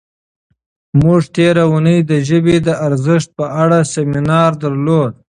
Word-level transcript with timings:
موږ 1.01 1.21
تېره 1.35 1.63
اونۍ 1.71 1.99
د 2.09 2.11
ژبې 2.27 2.55
د 2.67 2.69
ارزښت 2.87 3.29
په 3.37 3.45
اړه 3.63 3.79
سیمینار 3.95 4.51
درلود. 4.63 5.13